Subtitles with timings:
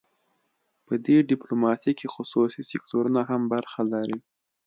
[0.85, 4.17] په دې ډیپلوماسي کې خصوصي سکتورونه هم برخه لري